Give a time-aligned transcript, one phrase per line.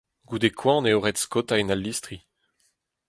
[0.29, 2.17] Goude koan eo ret skaotañ al listri.